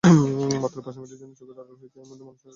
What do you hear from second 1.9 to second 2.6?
আর এরই মধ্যে মানুষ হয়ে গেছো?